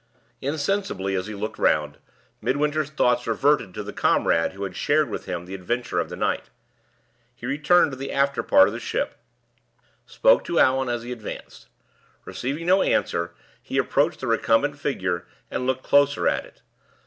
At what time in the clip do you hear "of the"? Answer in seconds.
5.99-6.15, 8.67-8.79